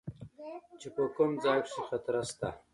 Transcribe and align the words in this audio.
چې 0.79 0.87
په 0.95 1.03
کوم 1.15 1.31
ځاى 1.43 1.59
کښې 1.63 1.81
خطره 1.87 2.21
سته. 2.29 2.49